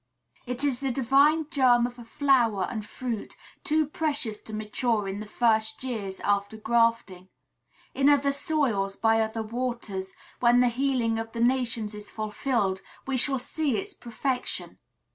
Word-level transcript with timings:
It 0.47 0.63
is 0.63 0.79
the 0.79 0.91
divine 0.91 1.47
germ 1.51 1.85
of 1.85 1.99
a 1.99 2.03
flower 2.03 2.63
and 2.67 2.83
fruit 2.83 3.37
too 3.63 3.85
precious 3.85 4.41
to 4.41 4.51
mature 4.51 5.07
in 5.07 5.19
the 5.19 5.27
first 5.27 5.83
years 5.83 6.19
after 6.21 6.57
grafting; 6.57 7.29
in 7.93 8.09
other 8.09 8.33
soils, 8.33 8.95
by 8.95 9.21
other 9.21 9.43
waters, 9.43 10.13
when 10.39 10.59
the 10.59 10.69
healing 10.69 11.19
of 11.19 11.33
the 11.33 11.39
nations 11.39 11.93
is 11.93 12.09
fulfilled, 12.09 12.81
we 13.05 13.15
shall 13.15 13.37
see 13.37 13.77
its 13.77 13.93
perfection. 13.93 14.79